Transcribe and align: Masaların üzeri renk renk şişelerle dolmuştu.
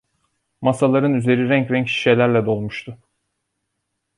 Masaların 0.61 1.13
üzeri 1.13 1.49
renk 1.49 1.71
renk 1.71 1.87
şişelerle 1.87 2.45
dolmuştu. 2.45 2.97